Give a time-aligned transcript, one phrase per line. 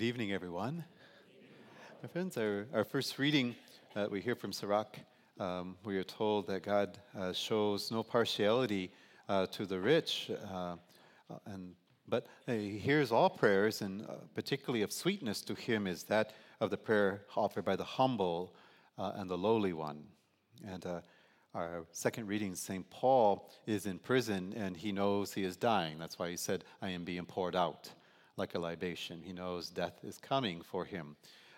[0.00, 0.82] Good evening, everyone.
[2.00, 3.54] My friends, our, our first reading
[3.94, 4.96] that we hear from Sirach,
[5.38, 8.92] um, we are told that God uh, shows no partiality
[9.28, 10.76] uh, to the rich, uh,
[11.44, 11.74] and,
[12.08, 16.32] but He hears all prayers, and uh, particularly of sweetness to Him is that
[16.62, 18.54] of the prayer offered by the humble
[18.96, 20.02] uh, and the lowly one.
[20.66, 21.00] And uh,
[21.54, 22.88] our second reading, St.
[22.88, 25.98] Paul is in prison and he knows he is dying.
[25.98, 27.90] That's why he said, I am being poured out
[28.36, 29.20] like a libation.
[29.22, 31.16] He knows death is coming for him.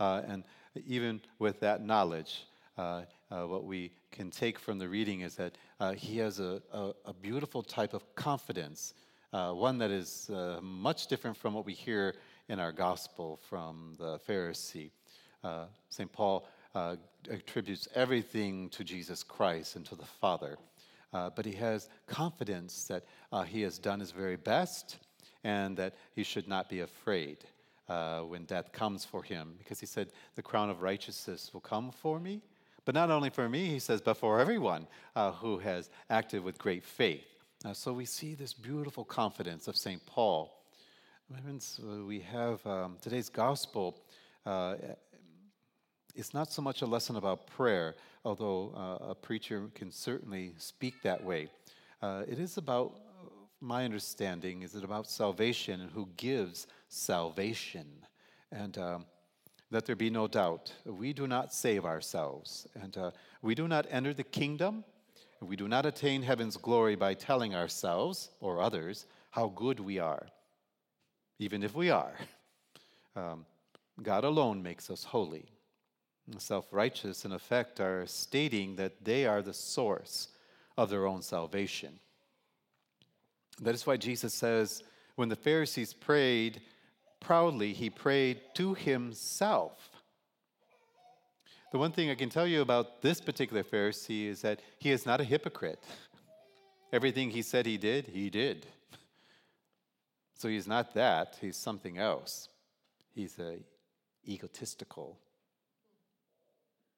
[0.00, 0.44] Uh, and
[0.86, 2.46] even with that knowledge,
[2.76, 6.60] uh, uh, what we can take from the reading is that uh, he has a,
[6.72, 8.94] a, a, beautiful type of confidence,
[9.32, 12.14] uh, one that is uh, much different from what we hear
[12.48, 14.90] in our gospel from the Pharisee.
[15.90, 16.10] St.
[16.10, 16.48] Paul
[17.30, 20.56] attributes everything to Jesus Christ and to the Father.
[21.12, 23.04] but he has confidence that
[23.46, 24.98] he has done his very best
[25.44, 27.38] and that he should not be afraid
[27.88, 31.92] uh, when death comes for him, because he said, The crown of righteousness will come
[31.92, 32.40] for me.
[32.84, 34.86] But not only for me, he says, but for everyone
[35.16, 37.24] uh, who has acted with great faith.
[37.64, 40.04] Uh, so we see this beautiful confidence of St.
[40.04, 40.54] Paul.
[41.32, 43.96] Uh, we have um, today's gospel.
[44.44, 44.76] Uh,
[46.14, 50.94] it's not so much a lesson about prayer, although uh, a preacher can certainly speak
[51.02, 51.48] that way.
[52.02, 53.03] it is about
[53.64, 57.86] my understanding is it about salvation and who gives salvation.
[58.52, 59.06] And um,
[59.70, 63.86] let there be no doubt, we do not save ourselves, and uh, we do not
[63.90, 64.84] enter the kingdom,
[65.40, 70.26] we do not attain heaven's glory by telling ourselves or others how good we are,
[71.38, 72.14] even if we are.
[73.16, 73.46] Um,
[74.02, 75.46] God alone makes us holy.
[76.38, 80.30] Self righteous, in effect, are stating that they are the source
[80.76, 82.00] of their own salvation.
[83.60, 84.82] That is why Jesus says,
[85.16, 86.60] when the Pharisees prayed
[87.20, 89.90] proudly, he prayed to himself.
[91.72, 95.06] The one thing I can tell you about this particular Pharisee is that he is
[95.06, 95.82] not a hypocrite.
[96.92, 98.66] Everything he said he did, he did.
[100.36, 102.48] So he's not that, he's something else.
[103.14, 103.60] He's a
[104.28, 105.16] egotistical.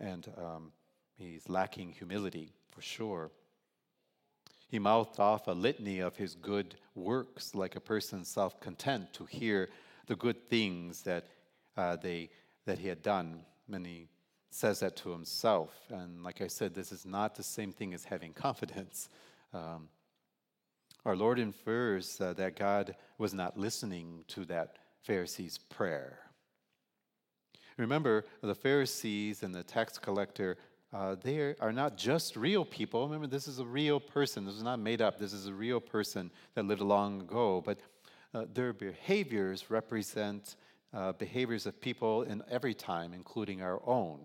[0.00, 0.72] And um,
[1.16, 3.32] he's lacking humility, for sure.
[4.74, 9.24] He mouthed off a litany of his good works like a person self content to
[9.24, 9.68] hear
[10.08, 11.28] the good things that,
[11.76, 12.30] uh, they,
[12.66, 13.42] that he had done.
[13.72, 14.08] And he
[14.50, 15.70] says that to himself.
[15.90, 19.10] And like I said, this is not the same thing as having confidence.
[19.52, 19.90] Um,
[21.04, 26.18] our Lord infers uh, that God was not listening to that Pharisee's prayer.
[27.76, 30.56] Remember, the Pharisees and the tax collector
[30.94, 33.04] uh, they are not just real people.
[33.04, 34.44] Remember, this is a real person.
[34.44, 35.18] This is not made up.
[35.18, 37.60] This is a real person that lived long ago.
[37.64, 37.78] But
[38.32, 40.54] uh, their behaviors represent
[40.92, 44.20] uh, behaviors of people in every time, including our own,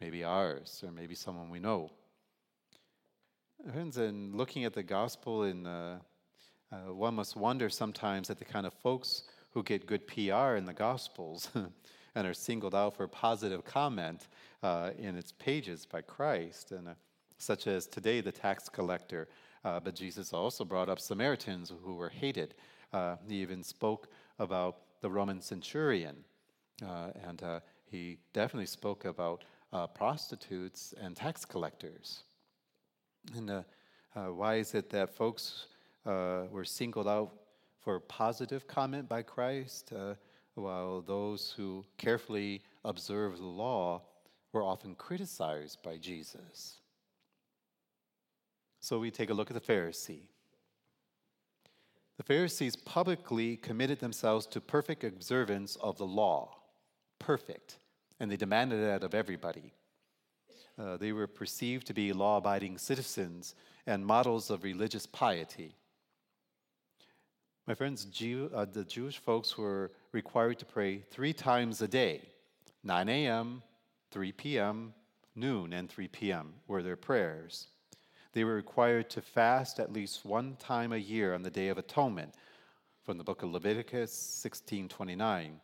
[0.00, 1.90] maybe ours, or maybe someone we know.
[3.72, 5.98] Friends, in looking at the gospel, in, uh,
[6.70, 10.66] uh, one must wonder sometimes at the kind of folks who get good PR in
[10.66, 11.48] the gospels.
[12.16, 14.26] and are singled out for positive comment
[14.62, 16.94] uh, in its pages by Christ, and uh,
[17.36, 19.28] such as today the tax collector.
[19.64, 22.54] Uh, but Jesus also brought up Samaritans who were hated.
[22.92, 26.16] Uh, he even spoke about the Roman centurion,
[26.82, 29.44] uh, and uh, he definitely spoke about
[29.94, 32.22] prostitutes and tax collectors.
[33.36, 33.62] And
[34.14, 35.66] why is it that folks
[36.06, 37.34] were singled out
[37.78, 39.92] for positive comment by Christ?
[40.56, 44.02] While those who carefully observed the law
[44.52, 46.78] were often criticized by Jesus.
[48.80, 50.22] So we take a look at the Pharisee.
[52.16, 56.56] The Pharisees publicly committed themselves to perfect observance of the law,
[57.18, 57.78] perfect,
[58.18, 59.74] and they demanded that of everybody.
[60.78, 63.54] Uh, they were perceived to be law abiding citizens
[63.86, 65.74] and models of religious piety.
[67.68, 72.22] My friends, Jew, uh, the Jewish folks were required to pray three times a day
[72.84, 73.60] 9 a.m.,
[74.12, 74.94] 3 p.m.,
[75.34, 76.54] noon, and 3 p.m.
[76.68, 77.66] were their prayers.
[78.34, 81.76] They were required to fast at least one time a year on the Day of
[81.76, 82.34] Atonement,
[83.02, 85.54] from the book of Leviticus 16:29.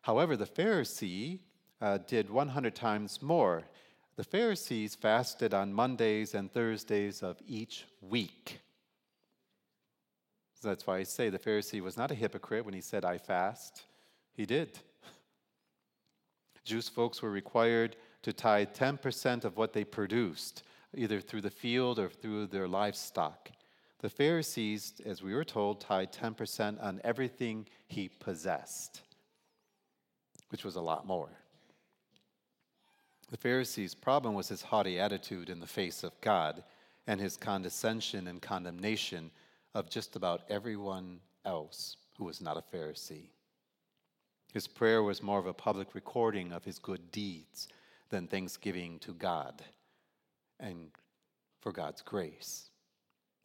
[0.00, 1.40] However, the Pharisee
[1.82, 3.64] uh, did 100 times more.
[4.16, 8.60] The Pharisees fasted on Mondays and Thursdays of each week.
[10.60, 13.18] So that's why I say the Pharisee was not a hypocrite when he said, I
[13.18, 13.82] fast.
[14.32, 14.78] He did.
[16.64, 20.62] Jewish folks were required to tithe 10% of what they produced,
[20.96, 23.50] either through the field or through their livestock.
[24.00, 29.02] The Pharisees, as we were told, tithe 10% on everything he possessed.
[30.50, 31.30] which was a lot more.
[33.30, 36.62] The Pharisees' problem was his haughty attitude in the face of God
[37.08, 39.32] and his condescension and condemnation
[39.74, 43.30] of just about everyone else who was not a Pharisee.
[44.52, 47.66] His prayer was more of a public recording of his good deeds
[48.10, 49.62] than thanksgiving to God
[50.60, 50.90] and
[51.60, 52.70] for God's grace.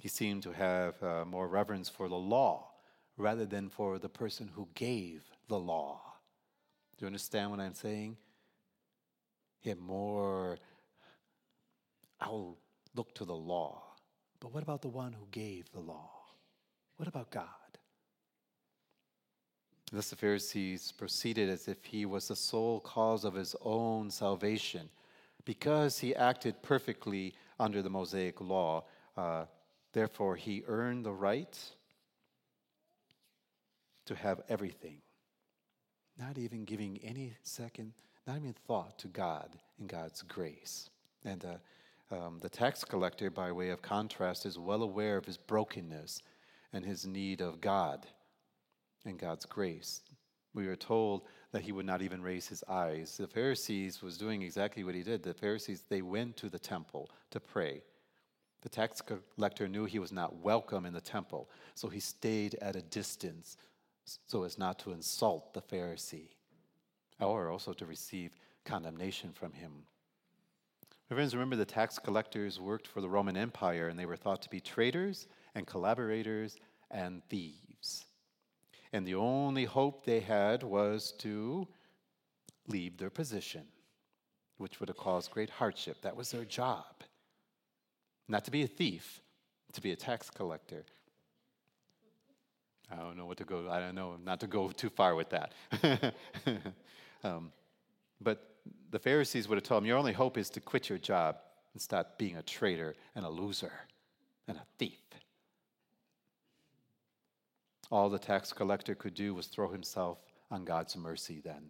[0.02, 2.70] He seemed to have uh, more reverence for the law
[3.18, 6.00] rather than for the person who gave the law.
[6.98, 8.18] Do you understand what I'm saying?
[9.62, 10.60] He had more,
[12.22, 12.58] I'll
[12.96, 13.81] look to the law.
[14.40, 16.19] But what about the one who gave the law?
[17.00, 17.46] What about God?
[19.90, 24.90] Thus the Pharisees proceeded as if he was the sole cause of his own salvation.
[25.46, 28.84] Because he acted perfectly under the Mosaic law,
[29.16, 29.46] uh,
[29.94, 31.57] therefore he earned the right
[34.06, 34.98] to have everything,
[36.19, 37.94] not even giving any second,
[38.28, 40.90] not even thought to God and God's grace.
[41.24, 45.38] And uh, um, the tax collector, by way of contrast, is well aware of his
[45.38, 46.22] brokenness
[46.74, 48.07] and his need of God
[49.06, 50.01] and God's grace.
[50.54, 53.18] We are told that he would not even raise his eyes.
[53.18, 55.24] The Pharisees was doing exactly what he did.
[55.24, 57.81] The Pharisees, they went to the temple to pray.
[58.62, 62.75] The tax collector knew he was not welcome in the temple, so he stayed at
[62.75, 63.57] a distance
[64.25, 66.30] so as not to insult the Pharisee
[67.19, 68.36] or also to receive
[68.66, 69.71] condemnation from him.
[71.10, 74.42] My friends, remember the tax collectors worked for the Roman Empire and they were thought
[74.44, 75.27] to be traitors
[75.59, 76.57] and collaborators
[76.89, 78.06] and thieves.
[78.91, 81.67] And the only hope they had was to
[82.67, 83.65] leave their position,
[84.57, 86.01] which would have caused great hardship.
[86.01, 87.03] That was their job.
[88.27, 89.21] Not to be a thief,
[89.73, 90.85] to be a tax collector.
[92.91, 95.29] I don't know what to go, I don't know, not to go too far with
[95.29, 95.53] that.
[97.23, 97.51] um,
[98.19, 98.56] but
[98.89, 101.38] the Pharisees would have told him, Your only hope is to quit your job
[101.73, 103.73] and stop being a traitor and a loser
[104.47, 105.08] and a thief.
[107.91, 110.19] All the tax collector could do was throw himself
[110.51, 111.63] on God's mercy then.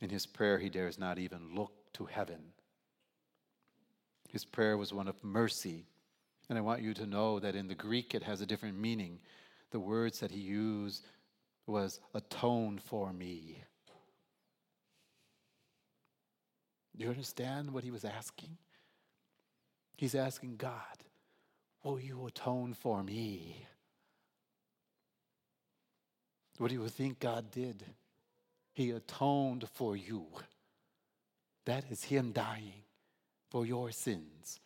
[0.00, 2.52] In his prayer, he dares not even look to heaven.
[4.28, 5.86] His prayer was one of mercy.
[6.48, 9.18] And I want you to know that in the Greek it has a different meaning.
[9.70, 11.06] The words that he used
[11.66, 13.62] was atone for me.
[16.96, 18.56] Do you understand what he was asking?
[19.96, 20.76] He's asking God,
[21.82, 23.66] Will you atone for me?
[26.58, 27.84] What do you think God did?
[28.72, 30.26] He atoned for you.
[31.64, 32.84] That is Him dying
[33.50, 34.60] for your sins.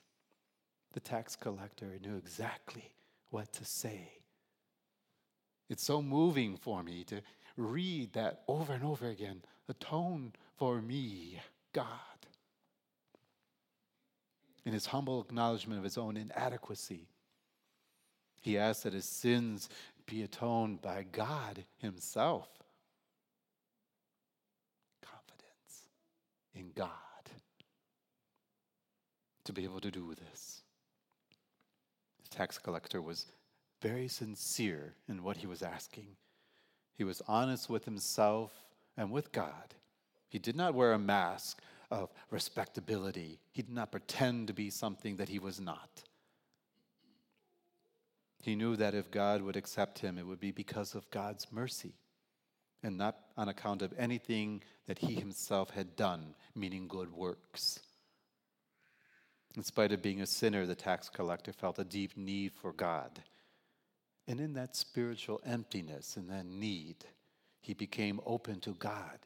[0.92, 2.92] The tax collector knew exactly
[3.30, 4.08] what to say.
[5.68, 7.20] It's so moving for me to
[7.56, 9.42] read that over and over again.
[9.68, 11.38] Atone for me,
[11.72, 11.86] God.
[14.64, 17.06] In his humble acknowledgement of his own inadequacy,
[18.42, 19.68] he asked that his sins
[20.10, 22.48] be atoned by God Himself.
[25.02, 25.86] Confidence
[26.54, 26.88] in God
[29.44, 30.62] to be able to do this.
[32.22, 33.26] The tax collector was
[33.80, 36.06] very sincere in what he was asking.
[36.94, 38.52] He was honest with himself
[38.96, 39.74] and with God.
[40.28, 43.40] He did not wear a mask of respectability.
[43.52, 46.02] He did not pretend to be something that he was not.
[48.40, 51.92] He knew that if God would accept him, it would be because of God's mercy
[52.82, 57.80] and not on account of anything that he himself had done, meaning good works.
[59.56, 63.22] In spite of being a sinner, the tax collector felt a deep need for God.
[64.26, 67.04] And in that spiritual emptiness and that need,
[67.60, 69.18] he became open to God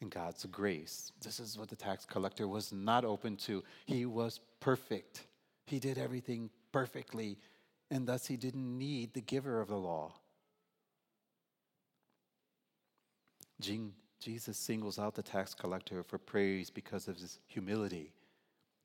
[0.00, 1.12] and God's grace.
[1.22, 3.62] This is what the tax collector was not open to.
[3.84, 5.26] He was perfect,
[5.66, 7.38] he did everything perfectly
[7.90, 10.14] and thus he didn't need the giver of the law.
[13.60, 18.12] Jesus singles out the tax collector for praise because of his humility,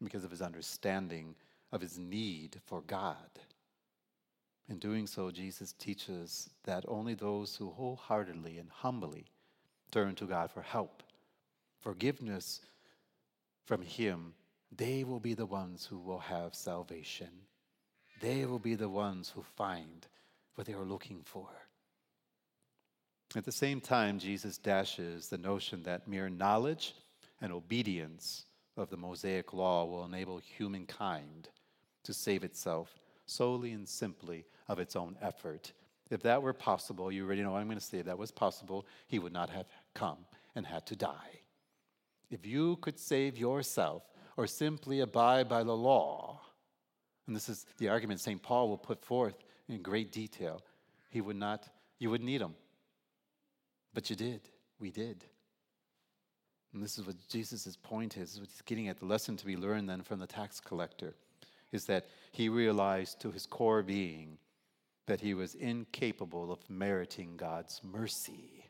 [0.01, 1.35] because of his understanding
[1.71, 3.29] of his need for God.
[4.69, 9.25] In doing so, Jesus teaches that only those who wholeheartedly and humbly
[9.91, 11.01] turn to God for help,
[11.79, 12.61] forgiveness
[13.65, 14.33] from Him,
[14.71, 17.29] they will be the ones who will have salvation.
[18.19, 20.07] They will be the ones who find
[20.55, 21.47] what they are looking for.
[23.35, 26.95] At the same time, Jesus dashes the notion that mere knowledge
[27.41, 28.45] and obedience
[28.75, 31.49] of the Mosaic law will enable humankind
[32.03, 35.73] to save itself solely and simply of its own effort.
[36.09, 37.99] If that were possible, you already know what I'm going to say.
[37.99, 40.17] If that was possible, he would not have come
[40.55, 41.41] and had to die.
[42.31, 44.03] If you could save yourself
[44.37, 46.41] or simply abide by the law,
[47.29, 48.41] and this is the argument St.
[48.41, 49.35] Paul will put forth
[49.67, 50.63] in great detail,
[51.11, 51.69] he would not,
[51.99, 52.55] you would need him.
[53.93, 54.41] But you did.
[54.79, 55.23] We did.
[56.73, 58.97] And this is what Jesus' point is, what he's getting at.
[58.97, 61.13] The lesson to be learned then from the tax collector
[61.71, 64.39] is that he realized to his core being
[65.05, 68.65] that he was incapable of meriting God's mercy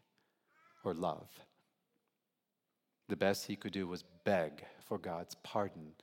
[0.83, 1.29] or love.
[3.07, 5.93] The best he could do was beg for God's pardon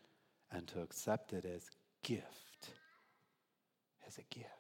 [0.51, 1.69] and to accept it as
[2.03, 2.46] gift.
[4.07, 4.51] As a gift.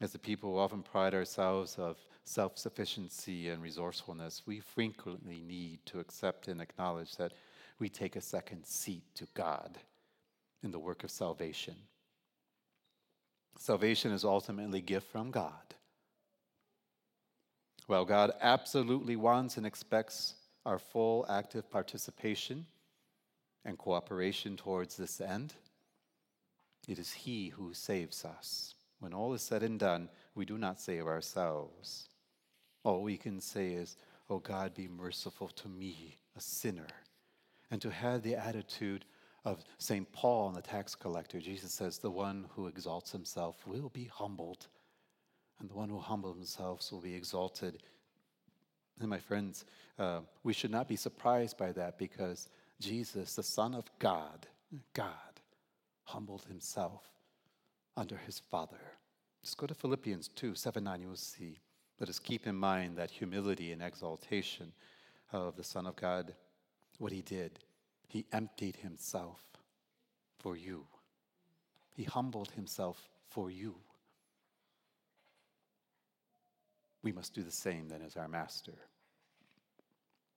[0.00, 5.80] As a people who often pride ourselves of self sufficiency and resourcefulness, we frequently need
[5.86, 7.32] to accept and acknowledge that
[7.80, 9.78] we take a second seat to God
[10.62, 11.74] in the work of salvation.
[13.58, 15.74] Salvation is ultimately a gift from God.
[17.86, 22.66] While God absolutely wants and expects our full active participation
[23.64, 25.54] and cooperation towards this end,
[26.88, 28.74] it is He who saves us.
[28.98, 32.08] When all is said and done, we do not save ourselves.
[32.82, 33.96] All we can say is,
[34.30, 36.88] Oh God, be merciful to me, a sinner.
[37.70, 39.04] And to have the attitude
[39.44, 40.10] of St.
[40.12, 44.66] Paul and the tax collector, Jesus says, The one who exalts himself will be humbled,
[45.60, 47.82] and the one who humbles himself will be exalted.
[49.00, 49.64] And my friends,
[49.98, 52.48] uh, we should not be surprised by that because
[52.80, 54.46] Jesus, the Son of God,
[54.94, 55.27] God,
[56.08, 57.02] humbled himself
[57.96, 58.80] under his Father.
[59.42, 61.60] Just go to Philippians 2 7 9, you will see.
[62.00, 64.72] Let us keep in mind that humility and exaltation
[65.32, 66.34] of the Son of God,
[66.98, 67.58] what he did.
[68.06, 69.42] He emptied himself
[70.38, 70.86] for you,
[71.94, 73.74] he humbled himself for you.
[77.02, 78.74] We must do the same then as our Master.